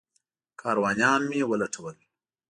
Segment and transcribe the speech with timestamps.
[0.61, 1.95] کاروانیان مې ولټول.